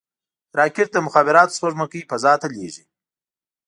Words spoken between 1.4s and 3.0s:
سپوږمکۍ فضا ته لیږي